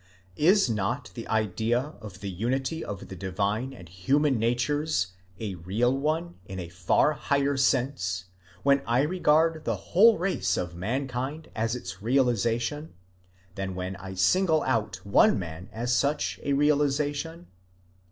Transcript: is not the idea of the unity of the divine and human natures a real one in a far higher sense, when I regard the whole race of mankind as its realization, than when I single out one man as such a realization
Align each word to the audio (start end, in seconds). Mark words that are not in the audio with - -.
is 0.37 0.67
not 0.67 1.11
the 1.13 1.27
idea 1.27 1.93
of 2.01 2.21
the 2.21 2.29
unity 2.31 2.83
of 2.83 3.07
the 3.09 3.15
divine 3.15 3.71
and 3.71 3.87
human 3.87 4.39
natures 4.39 5.13
a 5.39 5.53
real 5.53 5.95
one 5.95 6.39
in 6.47 6.57
a 6.57 6.69
far 6.69 7.13
higher 7.13 7.55
sense, 7.55 8.25
when 8.63 8.81
I 8.87 9.03
regard 9.03 9.63
the 9.63 9.75
whole 9.75 10.17
race 10.17 10.57
of 10.57 10.73
mankind 10.75 11.49
as 11.55 11.75
its 11.75 12.01
realization, 12.01 12.95
than 13.53 13.75
when 13.75 13.95
I 13.97 14.15
single 14.15 14.63
out 14.63 14.95
one 15.05 15.37
man 15.37 15.69
as 15.71 15.93
such 15.95 16.39
a 16.41 16.53
realization 16.53 17.45